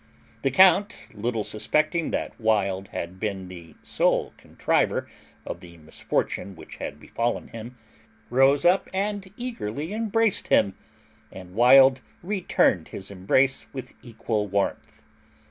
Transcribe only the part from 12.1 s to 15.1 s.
returned his embrace with equal warmth.